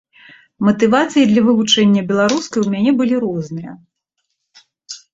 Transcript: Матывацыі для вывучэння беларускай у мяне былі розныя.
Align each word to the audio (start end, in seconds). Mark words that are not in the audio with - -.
Матывацыі 0.67 1.27
для 1.33 1.41
вывучэння 1.51 2.05
беларускай 2.09 2.59
у 2.65 2.75
мяне 2.75 2.91
былі 3.05 3.15
розныя. 3.29 3.79